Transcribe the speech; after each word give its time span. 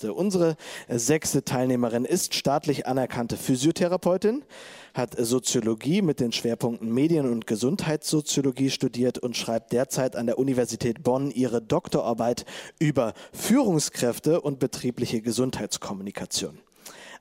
Künste. 0.00 0.14
Unsere 0.14 0.56
sechste 0.88 1.44
Teilnehmerin 1.44 2.04
ist 2.04 2.34
staatlich 2.34 2.86
anerkannte 2.86 3.36
Physiotherapeutin, 3.36 4.44
hat 4.94 5.14
Soziologie 5.16 6.02
mit 6.02 6.20
den 6.20 6.32
Schwerpunkten 6.32 6.92
Medien- 6.92 7.30
und 7.30 7.46
Gesundheitssoziologie 7.46 8.70
studiert 8.70 9.18
und 9.18 9.36
schreibt 9.36 9.72
derzeit 9.72 10.16
an 10.16 10.26
der 10.26 10.38
Universität 10.38 11.02
Bonn 11.02 11.30
ihre 11.30 11.62
Doktorarbeit 11.62 12.44
über 12.78 13.14
Führungskräfte 13.32 14.40
und 14.40 14.58
betriebliche 14.58 15.20
Gesundheitskommunikation. 15.20 16.58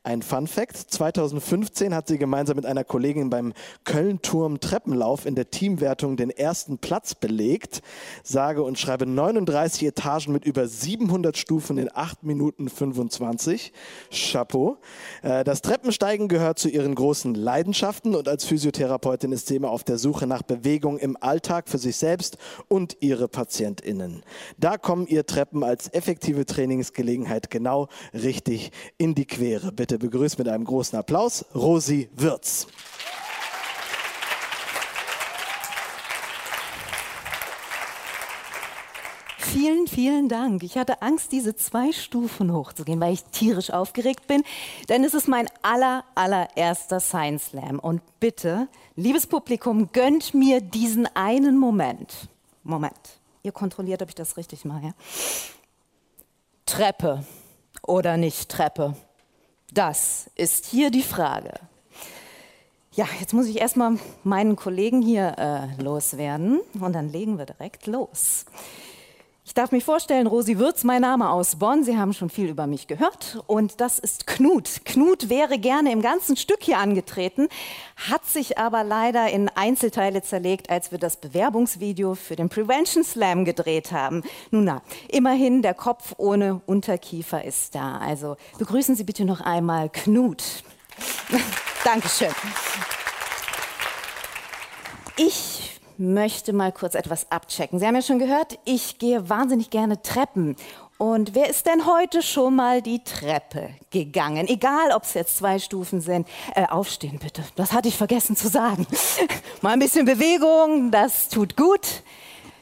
Ein 0.04 0.22
Fun 0.22 0.48
Fact: 0.48 0.78
2015 0.78 1.94
hat 1.94 2.08
sie 2.08 2.18
gemeinsam 2.18 2.56
mit 2.56 2.66
einer 2.66 2.86
Kollegin 2.86 3.30
beim 3.30 3.54
Köln-Turm 3.84 4.62
Treppenlauf 4.62 5.26
in 5.26 5.36
der 5.36 5.52
Teamwertung 5.52 6.16
den 6.16 6.30
ersten 6.30 6.78
Platz 6.78 7.16
belegt. 7.16 7.82
Sage 8.24 8.64
und 8.64 8.80
schreibe 8.80 9.06
39 9.06 9.84
Etagen 9.84 10.32
mit 10.32 10.46
über 10.46 10.68
700 10.68 11.38
Stufen 11.38 11.78
in 11.78 11.90
8 11.94 12.24
Minuten 12.24 12.70
25. 12.70 13.74
Chapeau. 14.10 14.78
Äh, 15.22 15.44
das 15.44 15.62
Treppensteigen 15.62 16.30
gehört 16.30 16.60
zu 16.60 16.70
ihren 16.70 16.96
großen 16.96 17.36
Leidenschaften 17.36 18.16
und 18.16 18.30
als 18.30 18.46
Physiotherapeutin 18.46 19.34
ist 19.34 19.48
sie 19.48 19.58
immer 19.58 19.70
auf 19.70 19.84
der 19.84 19.98
Suche 19.98 20.28
nach 20.28 20.44
Bewegung 20.44 20.98
im 20.98 21.18
Alltag 21.20 21.68
für 21.68 21.78
sich 21.78 21.98
selbst 21.98 22.38
und 22.70 22.98
ihre 23.02 23.28
PatientInnen. 23.28 24.24
Da 24.58 24.78
kommen 24.78 25.08
ihr 25.08 25.26
Treppen 25.26 25.64
als 25.64 25.94
effektive 25.94 26.46
Trainingsgelegenheit 26.46 27.50
genau 27.50 27.90
richtig 28.14 28.72
in 28.98 29.14
die 29.14 29.26
Quere. 29.26 29.74
Bitte 29.90 30.08
begrüßt 30.08 30.38
mit 30.38 30.48
einem 30.48 30.66
großen 30.66 31.00
Applaus 31.00 31.44
Rosi 31.56 32.12
Würz. 32.16 32.68
Vielen, 39.40 39.88
vielen 39.88 40.30
Dank. 40.30 40.62
Ich 40.62 40.78
hatte 40.78 41.02
Angst, 41.02 41.32
diese 41.32 41.56
zwei 41.56 41.92
Stufen 41.92 42.54
hochzugehen, 42.54 43.00
weil 43.00 43.14
ich 43.14 43.24
tierisch 43.32 43.72
aufgeregt 43.72 44.28
bin, 44.28 44.44
denn 44.90 45.04
es 45.04 45.16
ist 45.16 45.28
mein 45.28 45.48
aller, 45.64 46.04
allererster 46.14 47.00
Science 47.00 47.46
Slam. 47.48 47.80
Und 47.80 48.04
bitte, 48.20 48.68
liebes 48.96 49.26
Publikum, 49.26 49.92
gönnt 49.92 50.36
mir 50.36 50.62
diesen 50.62 51.08
einen 51.16 51.58
Moment. 51.58 52.30
Moment. 52.62 53.20
Ihr 53.42 53.54
kontrolliert, 53.54 54.04
ob 54.04 54.10
ich 54.10 54.16
das 54.16 54.38
richtig 54.38 54.66
mache. 54.66 54.94
Treppe 56.68 57.26
oder 57.82 58.18
nicht 58.18 58.50
Treppe? 58.50 58.96
Das 59.74 60.30
ist 60.36 60.66
hier 60.66 60.90
die 60.90 61.04
Frage. 61.04 61.54
Ja, 62.94 63.06
jetzt 63.20 63.34
muss 63.34 63.48
ich 63.48 63.60
erstmal 63.60 63.98
meinen 64.24 64.56
Kollegen 64.56 65.02
hier 65.02 65.36
äh, 65.38 65.82
loswerden 65.82 66.60
und 66.80 66.94
dann 66.94 67.10
legen 67.10 67.38
wir 67.38 67.46
direkt 67.46 67.86
los. 67.86 68.46
Ich 69.50 69.56
darf 69.56 69.72
mich 69.72 69.84
vorstellen, 69.84 70.28
Rosi 70.28 70.60
Würz, 70.60 70.84
mein 70.84 71.02
Name 71.02 71.32
aus 71.32 71.56
Bonn. 71.56 71.84
Sie 71.84 71.98
haben 71.98 72.14
schon 72.14 72.30
viel 72.30 72.50
über 72.50 72.68
mich 72.68 72.86
gehört. 72.86 73.44
Und 73.48 73.82
das 73.82 73.98
ist 73.98 74.28
Knut. 74.28 74.86
Knut 74.86 75.28
wäre 75.28 75.58
gerne 75.58 75.92
im 75.92 76.04
ganzen 76.04 76.38
Stück 76.38 76.60
hier 76.62 76.78
angetreten, 76.78 77.48
hat 77.96 78.24
sich 78.28 78.60
aber 78.60 78.84
leider 78.84 79.28
in 79.32 79.50
Einzelteile 79.50 80.22
zerlegt, 80.22 80.70
als 80.70 80.92
wir 80.92 81.00
das 81.00 81.18
Bewerbungsvideo 81.18 82.14
für 82.14 82.36
den 82.36 82.50
Prevention 82.50 83.04
Slam 83.04 83.44
gedreht 83.44 83.92
haben. 83.92 84.22
Nun 84.52 84.66
na, 84.66 84.84
immerhin 85.08 85.64
der 85.64 85.74
Kopf 85.74 86.14
ohne 86.18 86.62
Unterkiefer 86.68 87.44
ist 87.44 87.74
da. 87.74 87.98
Also 87.98 88.38
begrüßen 88.60 88.96
Sie 88.96 89.04
bitte 89.04 89.26
noch 89.26 89.42
einmal 89.42 89.90
Knut. 89.90 90.44
Dankeschön. 91.84 92.30
Ich 95.18 95.79
möchte 96.00 96.54
mal 96.54 96.72
kurz 96.72 96.96
etwas 96.96 97.32
abchecken. 97.32 97.80
Sie 97.80 97.86
haben 97.86 97.96
ja 97.96 98.02
schon 98.02 98.20
gehört, 98.20 98.58
ich 98.66 98.98
gehe 98.98 99.30
wahnsinnig 99.30 99.70
gerne 99.70 100.02
Treppen. 100.02 100.56
Und 100.98 101.36
wer 101.36 101.50
ist 101.50 101.66
denn 101.66 101.86
heute 101.86 102.22
schon 102.22 102.56
mal 102.56 102.82
die 102.82 103.04
Treppe 103.04 103.70
gegangen? 103.90 104.48
Egal, 104.48 104.92
ob 104.94 105.04
es 105.04 105.14
jetzt 105.14 105.38
zwei 105.38 105.60
Stufen 105.60 106.02
sind. 106.02 106.28
Äh, 106.56 106.66
aufstehen 106.66 107.20
bitte. 107.20 107.44
Das 107.56 107.72
hatte 107.74 107.88
ich 107.88 107.96
vergessen 107.96 108.36
zu 108.36 108.48
sagen. 108.48 108.86
mal 109.62 109.74
ein 109.74 109.80
bisschen 109.80 110.06
Bewegung, 110.06 110.92
das 110.92 111.30
tut 111.30 111.56
gut. 111.56 112.04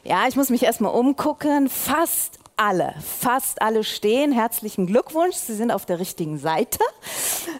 Ja, 0.04 0.26
ich 0.28 0.36
muss 0.36 0.50
mich 0.50 0.62
erstmal 0.62 0.94
umgucken. 0.94 1.68
Fast 1.68 2.37
alle, 2.58 2.94
fast 3.20 3.62
alle 3.62 3.84
stehen. 3.84 4.32
Herzlichen 4.32 4.86
Glückwunsch, 4.86 5.36
Sie 5.36 5.54
sind 5.54 5.70
auf 5.70 5.86
der 5.86 5.98
richtigen 5.98 6.38
Seite. 6.38 6.78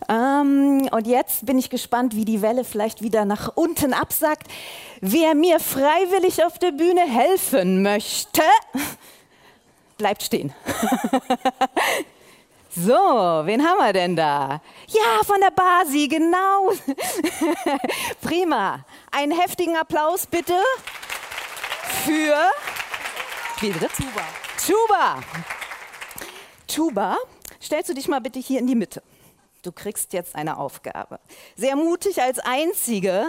Ähm, 0.09 0.88
und 0.91 1.06
jetzt 1.06 1.47
bin 1.47 1.59
ich 1.59 1.70
gespannt, 1.70 2.14
wie 2.14 2.25
die 2.25 2.42
Welle 2.42 2.64
vielleicht 2.64 3.00
wieder 3.03 3.25
nach 3.25 3.53
unten 3.54 3.94
absackt. 3.94 4.48
Wer 5.00 5.34
mir 5.34 5.60
freiwillig 5.60 6.44
auf 6.44 6.59
der 6.59 6.72
Bühne 6.72 7.03
helfen 7.03 7.82
möchte, 7.82 8.42
bleibt 9.97 10.22
stehen. 10.22 10.53
So, 12.70 12.92
wen 12.92 13.66
haben 13.66 13.78
wir 13.78 13.92
denn 13.92 14.15
da? 14.15 14.60
Ja, 14.88 15.25
von 15.25 15.41
der 15.41 15.50
Basi, 15.50 16.06
genau. 16.06 16.70
Prima. 18.20 18.84
Einen 19.10 19.32
heftigen 19.32 19.75
Applaus 19.76 20.26
bitte 20.26 20.54
für 22.04 22.36
wie 23.60 23.70
bitte? 23.70 23.88
Tuba. 24.66 25.22
Tuba. 26.66 27.16
Stellst 27.62 27.88
du 27.88 27.94
dich 27.94 28.08
mal 28.08 28.20
bitte 28.20 28.38
hier 28.38 28.60
in 28.60 28.66
die 28.66 28.74
Mitte. 28.74 29.02
Du 29.62 29.72
kriegst 29.72 30.12
jetzt 30.12 30.34
eine 30.34 30.58
Aufgabe. 30.58 31.20
Sehr 31.56 31.76
mutig 31.76 32.22
als 32.22 32.38
Einzige, 32.38 33.26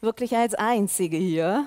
wirklich 0.00 0.36
als 0.36 0.54
Einzige 0.54 1.16
hier, 1.16 1.66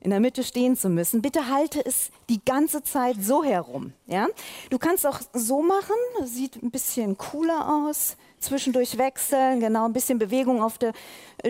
in 0.00 0.10
der 0.10 0.20
Mitte 0.20 0.44
stehen 0.44 0.76
zu 0.76 0.88
müssen. 0.88 1.22
Bitte 1.22 1.48
halte 1.48 1.84
es 1.84 2.10
die 2.28 2.44
ganze 2.44 2.82
Zeit 2.82 3.16
so 3.20 3.42
herum. 3.42 3.92
Ja? 4.06 4.28
Du 4.70 4.78
kannst 4.78 5.06
auch 5.06 5.20
so 5.32 5.62
machen, 5.62 5.96
sieht 6.24 6.62
ein 6.62 6.70
bisschen 6.70 7.18
cooler 7.18 7.86
aus. 7.86 8.16
Zwischendurch 8.38 8.98
wechseln, 8.98 9.60
genau, 9.60 9.86
ein 9.86 9.92
bisschen 9.92 10.18
Bewegung 10.18 10.62
auf 10.62 10.78
der. 10.78 10.92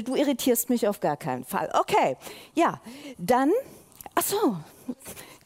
Du 0.05 0.15
irritierst 0.15 0.71
mich 0.71 0.89
auf 0.89 1.01
gar 1.01 1.17
keinen 1.17 1.45
Fall. 1.45 1.71
Okay, 1.75 2.17
ja, 2.55 2.81
dann. 3.19 3.51
Ach 4.15 4.23
so, 4.23 4.57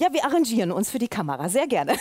ja, 0.00 0.12
wir 0.12 0.24
arrangieren 0.24 0.72
uns 0.72 0.90
für 0.90 0.98
die 0.98 1.08
Kamera. 1.08 1.50
Sehr 1.50 1.66
gerne. 1.66 1.94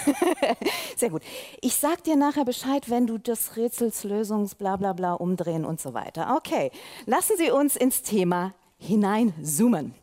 Sehr 0.96 1.10
gut. 1.10 1.22
Ich 1.60 1.76
sag 1.76 2.02
dir 2.06 2.16
nachher 2.16 2.46
Bescheid, 2.46 2.90
wenn 2.90 3.06
du 3.06 3.18
das 3.18 3.58
Rätsels 3.58 4.06
Lösungs 4.06 4.56
bla 4.56 4.78
bla 4.78 4.94
bla 4.94 5.14
umdrehen 5.14 5.66
und 5.66 5.82
so 5.82 5.94
weiter. 5.94 6.36
Okay, 6.38 6.72
lassen 7.06 7.34
Sie 7.38 7.52
uns 7.52 7.76
ins 7.76 8.02
Thema 8.02 8.54
hineinzoomen. 8.78 9.94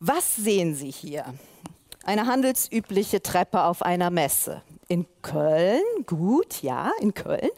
Was 0.00 0.34
sehen 0.34 0.74
Sie 0.74 0.90
hier? 0.90 1.24
Eine 2.04 2.26
handelsübliche 2.26 3.22
Treppe 3.22 3.62
auf 3.62 3.82
einer 3.82 4.10
Messe. 4.10 4.62
In 4.88 5.06
Köln, 5.22 5.82
gut, 6.06 6.62
ja, 6.62 6.90
in 7.00 7.14
Köln. 7.14 7.50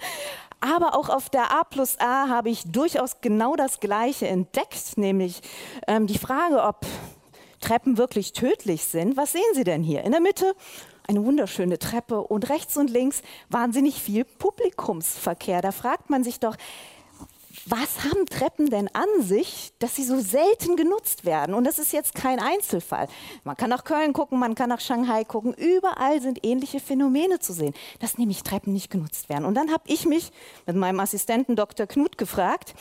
Aber 0.60 0.96
auch 0.96 1.08
auf 1.08 1.30
der 1.30 1.50
A 1.50 1.64
plus 1.64 1.98
A 1.98 2.28
habe 2.28 2.50
ich 2.50 2.64
durchaus 2.70 3.22
genau 3.22 3.56
das 3.56 3.80
Gleiche 3.80 4.28
entdeckt, 4.28 4.98
nämlich 4.98 5.40
ähm, 5.86 6.06
die 6.06 6.18
Frage, 6.18 6.62
ob 6.62 6.84
Treppen 7.62 7.96
wirklich 7.96 8.32
tödlich 8.32 8.84
sind, 8.84 9.16
was 9.16 9.32
sehen 9.32 9.42
Sie 9.54 9.64
denn 9.64 9.82
hier? 9.82 10.02
In 10.02 10.12
der 10.12 10.20
Mitte 10.20 10.54
eine 11.08 11.24
wunderschöne 11.24 11.78
Treppe 11.78 12.20
und 12.22 12.48
rechts 12.48 12.76
und 12.76 12.90
links 12.90 13.22
wahnsinnig 13.48 14.00
viel 14.00 14.24
Publikumsverkehr. 14.24 15.62
Da 15.62 15.72
fragt 15.72 16.10
man 16.10 16.22
sich 16.24 16.38
doch, 16.38 16.56
was 17.66 18.04
haben 18.04 18.26
Treppen 18.26 18.70
denn 18.70 18.88
an 18.94 19.06
sich, 19.20 19.72
dass 19.78 19.94
sie 19.94 20.04
so 20.04 20.18
selten 20.18 20.76
genutzt 20.76 21.24
werden? 21.24 21.54
Und 21.54 21.64
das 21.64 21.78
ist 21.78 21.92
jetzt 21.92 22.14
kein 22.14 22.40
Einzelfall. 22.40 23.08
Man 23.44 23.56
kann 23.56 23.70
nach 23.70 23.84
Köln 23.84 24.12
gucken, 24.12 24.38
man 24.38 24.54
kann 24.54 24.68
nach 24.68 24.80
Shanghai 24.80 25.24
gucken. 25.24 25.54
Überall 25.54 26.20
sind 26.20 26.44
ähnliche 26.44 26.80
Phänomene 26.80 27.38
zu 27.38 27.52
sehen, 27.52 27.74
dass 28.00 28.18
nämlich 28.18 28.42
Treppen 28.42 28.72
nicht 28.72 28.90
genutzt 28.90 29.28
werden. 29.28 29.44
Und 29.44 29.54
dann 29.54 29.70
habe 29.70 29.84
ich 29.86 30.06
mich 30.06 30.32
mit 30.66 30.76
meinem 30.76 30.98
Assistenten 31.00 31.54
Dr. 31.54 31.86
Knut 31.86 32.18
gefragt, 32.18 32.74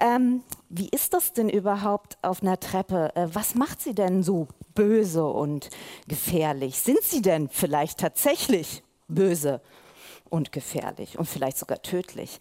ähm, 0.00 0.42
wie 0.70 0.88
ist 0.88 1.12
das 1.14 1.32
denn 1.32 1.48
überhaupt 1.48 2.16
auf 2.22 2.42
einer 2.42 2.58
Treppe? 2.58 3.14
Äh, 3.16 3.26
was 3.32 3.56
macht 3.56 3.82
sie 3.82 3.94
denn 3.94 4.22
so 4.22 4.46
böse 4.74 5.26
und 5.26 5.68
gefährlich? 6.06 6.78
Sind 6.78 7.02
sie 7.02 7.20
denn 7.20 7.48
vielleicht 7.48 7.98
tatsächlich 7.98 8.82
böse 9.08 9.60
und 10.30 10.52
gefährlich 10.52 11.18
und 11.18 11.26
vielleicht 11.26 11.58
sogar 11.58 11.82
tödlich? 11.82 12.38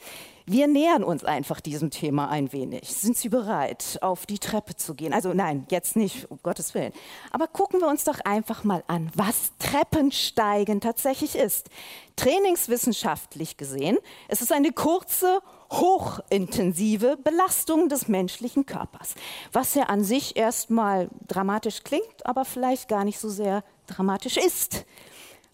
Wir 0.51 0.67
nähern 0.67 1.03
uns 1.03 1.23
einfach 1.23 1.59
diesem 1.59 1.91
Thema 1.91 2.29
ein 2.29 2.51
wenig. 2.51 2.95
Sind 2.95 3.15
Sie 3.15 3.29
bereit, 3.29 3.99
auf 4.01 4.25
die 4.25 4.39
Treppe 4.39 4.75
zu 4.75 4.95
gehen? 4.95 5.13
Also 5.13 5.31
nein, 5.31 5.67
jetzt 5.69 5.95
nicht, 5.95 6.31
um 6.31 6.39
Gottes 6.41 6.73
Willen. 6.73 6.91
Aber 7.31 7.45
gucken 7.45 7.81
wir 7.81 7.87
uns 7.87 8.03
doch 8.03 8.19
einfach 8.21 8.63
mal 8.63 8.83
an, 8.87 9.11
was 9.13 9.51
Treppensteigen 9.59 10.81
tatsächlich 10.81 11.35
ist. 11.35 11.69
Trainingswissenschaftlich 12.15 13.57
gesehen, 13.57 13.99
es 14.27 14.41
ist 14.41 14.51
eine 14.51 14.71
kurze, 14.71 15.39
hochintensive 15.71 17.17
Belastung 17.17 17.87
des 17.87 18.07
menschlichen 18.07 18.65
Körpers, 18.65 19.13
was 19.51 19.75
ja 19.75 19.83
an 19.83 20.03
sich 20.03 20.35
erstmal 20.35 21.09
dramatisch 21.27 21.83
klingt, 21.83 22.25
aber 22.25 22.43
vielleicht 22.43 22.87
gar 22.87 23.03
nicht 23.03 23.19
so 23.19 23.29
sehr 23.29 23.63
dramatisch 23.85 24.37
ist. 24.37 24.85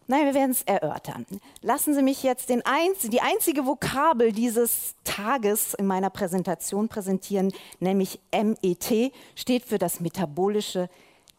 Nein, 0.08 0.26
wir 0.26 0.36
werden 0.36 0.52
es 0.52 0.62
erörtern. 0.62 1.26
Lassen 1.62 1.96
Sie 1.96 2.04
mich 2.04 2.22
jetzt 2.22 2.52
einz 2.52 3.00
die 3.02 3.22
einzige 3.22 3.66
Vokabel 3.66 4.32
dieses 4.32 4.94
Tages 5.04 5.74
in 5.74 5.88
meiner 5.88 6.12
Präsentation 6.12 6.88
präsentieren, 6.90 7.52
nämlich 7.80 8.20
MET, 8.32 9.12
steht 9.34 9.66
für 9.66 9.80
das 9.80 10.00
metabolische 10.00 10.90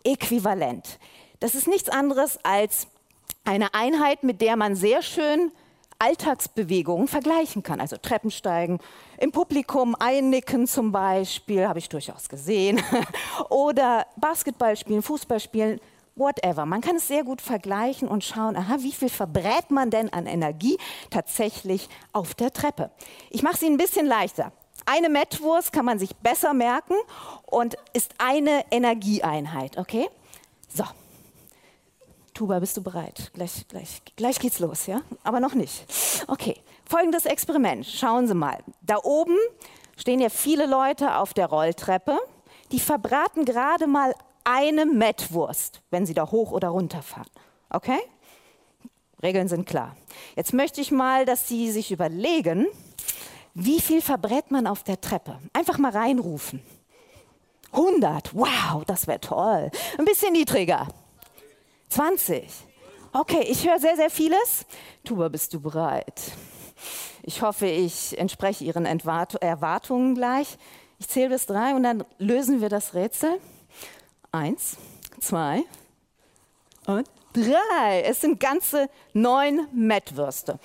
Äquivalent. 0.02 0.98
Das 1.38 1.54
ist 1.54 1.68
nichts 1.68 1.88
anderes 1.88 2.40
als 2.42 2.88
eine 3.44 3.72
Einheit, 3.72 4.24
mit 4.24 4.40
der 4.40 4.56
man 4.56 4.74
sehr 4.74 5.00
schön 5.02 5.52
Alltagsbewegungen 6.00 7.06
vergleichen 7.06 7.62
kann. 7.62 7.80
Also 7.80 7.96
Treppensteigen, 7.96 8.80
im 9.18 9.30
Publikum 9.30 9.94
einnicken 9.94 10.66
zum 10.66 10.90
Beispiel, 10.90 11.68
habe 11.68 11.78
ich 11.78 11.88
durchaus 11.88 12.28
gesehen. 12.28 12.82
Oder 13.48 14.06
Basketball 14.16 14.76
spielen, 14.76 15.02
Fußball 15.02 15.40
spielen, 15.40 15.80
whatever. 16.16 16.66
Man 16.66 16.80
kann 16.80 16.96
es 16.96 17.06
sehr 17.06 17.22
gut 17.22 17.40
vergleichen 17.40 18.08
und 18.08 18.24
schauen, 18.24 18.56
aha, 18.56 18.76
wie 18.80 18.92
viel 18.92 19.08
verbrät 19.08 19.70
man 19.70 19.90
denn 19.90 20.12
an 20.12 20.26
Energie 20.26 20.78
tatsächlich 21.10 21.88
auf 22.12 22.34
der 22.34 22.52
Treppe. 22.52 22.90
Ich 23.30 23.42
mache 23.42 23.58
sie 23.58 23.66
ein 23.66 23.76
bisschen 23.76 24.06
leichter. 24.06 24.52
Eine 24.84 25.08
Mettwurst 25.08 25.72
kann 25.72 25.84
man 25.84 25.98
sich 25.98 26.16
besser 26.16 26.54
merken 26.54 26.94
und 27.44 27.76
ist 27.92 28.14
eine 28.18 28.64
Energieeinheit, 28.70 29.78
okay? 29.78 30.08
So. 30.74 30.84
Tuba, 32.34 32.58
bist 32.58 32.76
du 32.76 32.82
bereit? 32.82 33.30
Gleich, 33.32 33.66
gleich, 33.68 34.02
gleich 34.14 34.38
geht's 34.38 34.58
los, 34.58 34.86
ja? 34.86 35.00
Aber 35.22 35.40
noch 35.40 35.54
nicht. 35.54 35.86
Okay. 36.28 36.60
Folgendes 36.88 37.26
Experiment. 37.26 37.84
Schauen 37.84 38.28
Sie 38.28 38.34
mal. 38.34 38.58
Da 38.80 38.98
oben 39.02 39.36
stehen 39.96 40.20
ja 40.20 40.28
viele 40.28 40.66
Leute 40.66 41.16
auf 41.16 41.34
der 41.34 41.46
Rolltreppe. 41.46 42.16
Die 42.70 42.78
verbraten 42.78 43.44
gerade 43.44 43.86
mal 43.86 44.14
eine 44.46 44.86
Mettwurst, 44.86 45.82
wenn 45.90 46.06
sie 46.06 46.14
da 46.14 46.30
hoch 46.30 46.52
oder 46.52 46.68
runter 46.68 47.02
fahren. 47.02 47.26
Okay? 47.68 47.98
Regeln 49.22 49.48
sind 49.48 49.66
klar. 49.66 49.96
Jetzt 50.36 50.52
möchte 50.52 50.80
ich 50.80 50.92
mal, 50.92 51.24
dass 51.24 51.48
Sie 51.48 51.70
sich 51.70 51.90
überlegen, 51.90 52.66
wie 53.54 53.80
viel 53.80 54.00
verbrät 54.02 54.50
man 54.50 54.66
auf 54.66 54.84
der 54.84 55.00
Treppe? 55.00 55.38
Einfach 55.52 55.78
mal 55.78 55.90
reinrufen. 55.90 56.62
100. 57.72 58.34
Wow, 58.34 58.84
das 58.86 59.06
wäre 59.06 59.20
toll. 59.20 59.70
Ein 59.98 60.04
bisschen 60.04 60.32
niedriger. 60.32 60.86
20. 61.88 62.46
Okay, 63.12 63.44
ich 63.48 63.66
höre 63.66 63.80
sehr, 63.80 63.96
sehr 63.96 64.10
vieles. 64.10 64.66
Tuba, 65.02 65.28
bist 65.28 65.54
du 65.54 65.60
bereit? 65.60 66.20
Ich 67.22 67.42
hoffe, 67.42 67.66
ich 67.66 68.16
entspreche 68.18 68.62
Ihren 68.62 68.84
Erwartungen 68.84 70.14
gleich. 70.14 70.58
Ich 70.98 71.08
zähle 71.08 71.30
bis 71.30 71.46
drei 71.46 71.74
und 71.74 71.82
dann 71.82 72.04
lösen 72.18 72.60
wir 72.60 72.68
das 72.68 72.94
Rätsel. 72.94 73.40
Eins, 74.36 74.76
zwei 75.18 75.64
und 76.86 77.08
drei. 77.32 78.02
Es 78.02 78.20
sind 78.20 78.38
ganze 78.38 78.90
neun 79.14 79.66
Mettwürste. 79.72 80.58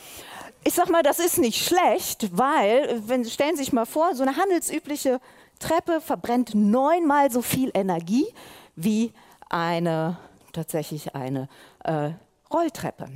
Ich 0.66 0.74
sag 0.74 0.90
mal, 0.90 1.04
das 1.04 1.20
ist 1.20 1.38
nicht 1.38 1.66
schlecht, 1.66 2.38
weil, 2.38 3.02
wenn, 3.08 3.24
stellen 3.24 3.56
Sie 3.56 3.64
sich 3.64 3.72
mal 3.72 3.86
vor, 3.86 4.14
so 4.14 4.24
eine 4.24 4.36
handelsübliche 4.36 5.22
Treppe 5.60 6.02
verbrennt 6.02 6.54
neunmal 6.54 7.32
so 7.32 7.42
viel 7.42 7.72
Energie 7.74 8.28
wie 8.76 9.14
eine 9.50 10.18
tatsächlich 10.52 11.16
eine 11.16 11.48
äh, 11.86 12.10
Rolltreppe. 12.54 13.08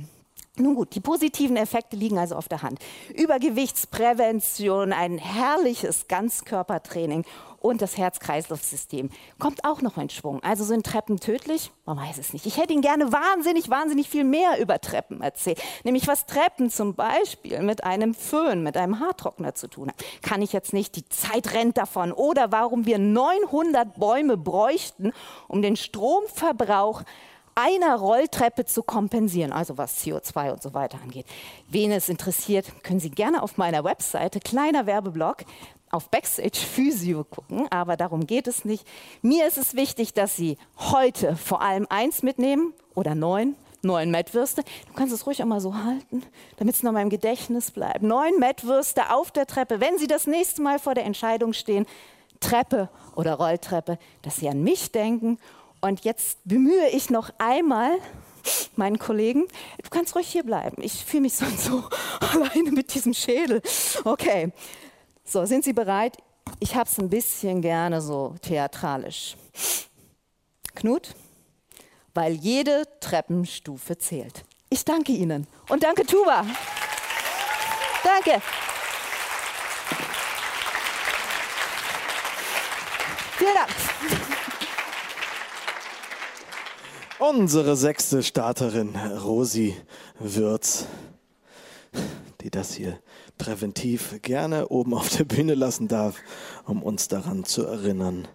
Nun 0.58 0.74
gut, 0.74 0.94
die 0.94 1.00
positiven 1.00 1.56
Effekte 1.56 1.96
liegen 1.96 2.18
also 2.18 2.34
auf 2.34 2.48
der 2.48 2.62
Hand. 2.62 2.78
Übergewichtsprävention, 3.14 4.92
ein 4.92 5.18
herrliches 5.18 6.08
Ganzkörpertraining 6.08 7.24
und 7.66 7.82
das 7.82 7.98
Herz-Kreislauf-System 7.98 9.10
kommt 9.38 9.64
auch 9.64 9.82
noch 9.82 9.98
in 9.98 10.08
Schwung. 10.08 10.42
Also 10.42 10.64
sind 10.64 10.86
Treppen 10.86 11.18
tödlich? 11.18 11.72
Man 11.84 11.98
weiß 11.98 12.16
es 12.18 12.32
nicht. 12.32 12.46
Ich 12.46 12.56
hätte 12.56 12.72
Ihnen 12.72 12.80
gerne 12.80 13.12
wahnsinnig, 13.12 13.68
wahnsinnig 13.68 14.08
viel 14.08 14.24
mehr 14.24 14.60
über 14.60 14.80
Treppen 14.80 15.20
erzählt. 15.20 15.60
Nämlich 15.84 16.06
was 16.06 16.26
Treppen 16.26 16.70
zum 16.70 16.94
Beispiel 16.94 17.60
mit 17.62 17.84
einem 17.84 18.14
Föhn, 18.14 18.62
mit 18.62 18.76
einem 18.76 19.00
Haartrockner 19.00 19.54
zu 19.54 19.68
tun 19.68 19.88
haben. 19.88 19.98
Kann 20.22 20.42
ich 20.42 20.52
jetzt 20.52 20.72
nicht, 20.72 20.96
die 20.96 21.08
Zeit 21.08 21.52
rennt 21.54 21.76
davon. 21.76 22.12
Oder 22.12 22.52
warum 22.52 22.86
wir 22.86 22.98
900 22.98 23.98
Bäume 23.98 24.36
bräuchten, 24.36 25.12
um 25.48 25.60
den 25.60 25.76
Stromverbrauch 25.76 27.02
einer 27.56 27.96
Rolltreppe 27.96 28.66
zu 28.66 28.82
kompensieren, 28.82 29.50
also 29.50 29.76
was 29.78 30.04
CO2 30.04 30.52
und 30.52 30.62
so 30.62 30.74
weiter 30.74 30.98
angeht. 31.02 31.26
Wen 31.68 31.90
es 31.90 32.08
interessiert, 32.08 32.84
können 32.84 33.00
Sie 33.00 33.10
gerne 33.10 33.42
auf 33.42 33.56
meiner 33.56 33.82
Webseite, 33.82 34.38
kleiner 34.40 34.86
Werbeblock, 34.86 35.38
auf 35.90 36.10
Backstage 36.10 36.58
Physio 36.58 37.24
gucken, 37.24 37.66
aber 37.70 37.96
darum 37.96 38.26
geht 38.26 38.46
es 38.46 38.64
nicht. 38.64 38.86
Mir 39.22 39.46
ist 39.46 39.56
es 39.56 39.74
wichtig, 39.74 40.12
dass 40.12 40.36
Sie 40.36 40.58
heute 40.76 41.36
vor 41.36 41.62
allem 41.62 41.86
eins 41.88 42.22
mitnehmen 42.22 42.74
oder 42.94 43.14
neun, 43.14 43.56
neun 43.82 44.10
Mettwürste. 44.10 44.62
Du 44.88 44.92
kannst 44.92 45.14
es 45.14 45.26
ruhig 45.26 45.42
auch 45.42 45.46
mal 45.46 45.60
so 45.60 45.74
halten, 45.74 46.22
damit 46.58 46.74
es 46.74 46.82
noch 46.82 46.92
mal 46.92 47.02
im 47.02 47.08
Gedächtnis 47.08 47.70
bleibt. 47.70 48.02
Neun 48.02 48.38
Mettwürste 48.38 49.14
auf 49.14 49.30
der 49.30 49.46
Treppe, 49.46 49.80
wenn 49.80 49.96
Sie 49.96 50.06
das 50.06 50.26
nächste 50.26 50.60
Mal 50.60 50.78
vor 50.78 50.94
der 50.94 51.06
Entscheidung 51.06 51.54
stehen, 51.54 51.86
Treppe 52.40 52.90
oder 53.14 53.34
Rolltreppe, 53.34 53.98
dass 54.20 54.36
Sie 54.36 54.48
an 54.48 54.62
mich 54.62 54.92
denken. 54.92 55.38
Und 55.86 56.04
jetzt 56.04 56.38
bemühe 56.44 56.88
ich 56.88 57.10
noch 57.10 57.30
einmal 57.38 57.96
meinen 58.74 58.98
Kollegen, 58.98 59.46
du 59.80 59.88
kannst 59.88 60.16
ruhig 60.16 60.26
hier 60.26 60.42
bleiben. 60.42 60.82
Ich 60.82 61.04
fühle 61.04 61.20
mich 61.22 61.34
sonst 61.34 61.62
so 61.62 61.84
alleine 62.20 62.72
mit 62.72 62.92
diesem 62.92 63.14
Schädel. 63.14 63.62
Okay. 64.04 64.50
So, 65.24 65.44
sind 65.44 65.62
Sie 65.62 65.72
bereit? 65.72 66.16
Ich 66.58 66.74
habe 66.74 66.90
es 66.90 66.98
ein 66.98 67.08
bisschen 67.08 67.62
gerne 67.62 68.00
so 68.00 68.34
theatralisch. 68.42 69.36
Knut, 70.74 71.14
weil 72.14 72.32
jede 72.32 72.82
Treppenstufe 72.98 73.96
zählt. 73.96 74.44
Ich 74.68 74.84
danke 74.84 75.12
Ihnen 75.12 75.46
und 75.68 75.84
danke 75.84 76.04
Tuba. 76.04 76.44
Danke. 78.02 78.42
Vielen 83.38 83.54
Dank. 83.54 83.85
Unsere 87.18 87.76
sechste 87.76 88.22
Starterin, 88.22 88.94
Rosi 88.94 89.74
Würz, 90.18 90.84
die 92.42 92.50
das 92.50 92.74
hier 92.74 92.98
präventiv 93.38 94.20
gerne 94.20 94.68
oben 94.68 94.92
auf 94.92 95.08
der 95.08 95.24
Bühne 95.24 95.54
lassen 95.54 95.88
darf, 95.88 96.16
um 96.66 96.82
uns 96.82 97.08
daran 97.08 97.44
zu 97.44 97.64
erinnern, 97.64 98.28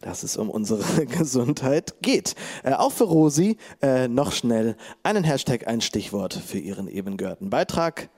dass 0.00 0.22
es 0.22 0.38
um 0.38 0.48
unsere 0.48 1.04
Gesundheit 1.06 1.96
geht. 2.00 2.34
Äh, 2.62 2.72
auch 2.72 2.92
für 2.92 3.04
Rosi 3.04 3.58
äh, 3.82 4.08
noch 4.08 4.32
schnell 4.32 4.74
einen 5.02 5.24
Hashtag, 5.24 5.66
ein 5.66 5.82
Stichwort 5.82 6.32
für 6.32 6.58
ihren 6.58 6.88
eben 6.88 7.18
gehörten 7.18 7.50
Beitrag. 7.50 8.08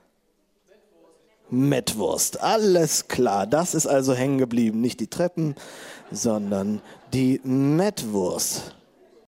Mettwurst, 1.50 2.40
alles 2.40 3.08
klar. 3.08 3.48
Das 3.48 3.74
ist 3.74 3.88
also 3.88 4.14
hängen 4.14 4.38
geblieben. 4.38 4.80
Nicht 4.80 5.00
die 5.00 5.08
Treppen, 5.08 5.56
sondern 6.12 6.80
die 7.12 7.40
Mettwurst. 7.42 8.76